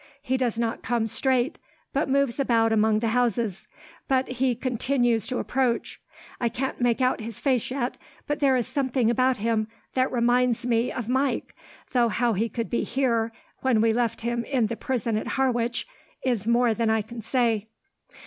[0.23, 1.59] He does not come straight,
[1.93, 3.67] but moves about among the houses;
[4.07, 6.01] but he continues to approach.
[6.39, 10.65] I can't make out his face yet, but there is something about him that reminds
[10.65, 11.55] me of Mike;
[11.91, 15.87] though how he could be here, when we left him in the prison at Harwich,
[16.25, 17.67] is more than I can say."